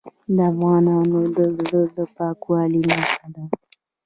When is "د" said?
0.35-0.37, 1.35-1.37